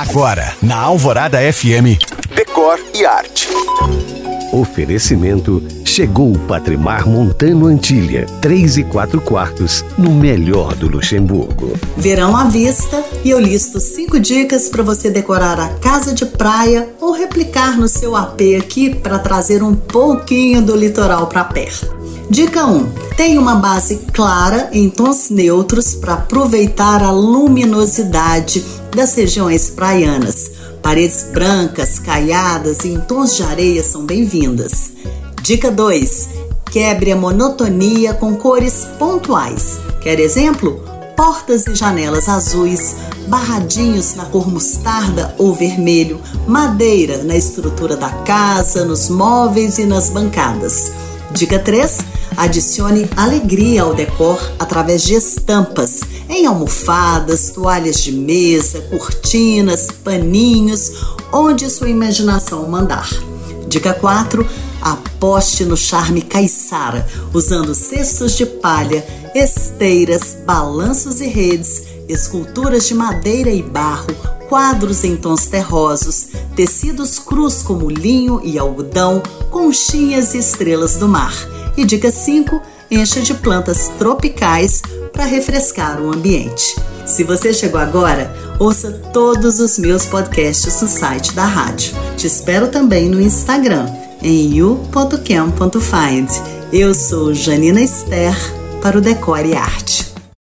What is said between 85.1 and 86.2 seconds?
para refrescar o